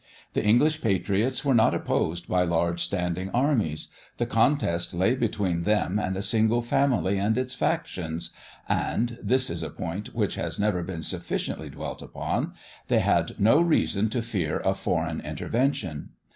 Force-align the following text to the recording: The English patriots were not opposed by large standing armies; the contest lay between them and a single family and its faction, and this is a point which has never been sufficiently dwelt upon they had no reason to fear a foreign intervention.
The 0.33 0.43
English 0.43 0.81
patriots 0.81 1.45
were 1.45 1.53
not 1.53 1.75
opposed 1.75 2.27
by 2.27 2.41
large 2.41 2.81
standing 2.83 3.29
armies; 3.35 3.89
the 4.17 4.25
contest 4.25 4.95
lay 4.95 5.13
between 5.13 5.61
them 5.61 5.99
and 5.99 6.17
a 6.17 6.23
single 6.23 6.63
family 6.63 7.19
and 7.19 7.37
its 7.37 7.53
faction, 7.53 8.19
and 8.67 9.19
this 9.21 9.51
is 9.51 9.61
a 9.61 9.69
point 9.69 10.15
which 10.15 10.33
has 10.33 10.59
never 10.59 10.81
been 10.81 11.03
sufficiently 11.03 11.69
dwelt 11.69 12.01
upon 12.01 12.55
they 12.87 12.97
had 13.01 13.39
no 13.39 13.61
reason 13.61 14.09
to 14.09 14.23
fear 14.23 14.59
a 14.65 14.73
foreign 14.73 15.19
intervention. 15.21 16.09